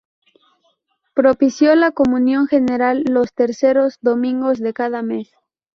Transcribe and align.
Propició 1.13 1.75
la 1.75 1.91
comunión 1.91 2.47
general 2.47 3.03
los 3.07 3.35
terceros 3.35 3.99
domingos 4.01 4.57
de 4.57 4.73
cada 4.73 5.03
mes. 5.03 5.29